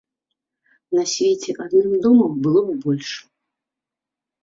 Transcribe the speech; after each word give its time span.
На 0.95 1.03
свеце 1.11 1.51
адным 1.67 1.89
домам 2.07 2.31
было 2.49 2.61
б 2.73 2.81
больш. 2.89 3.09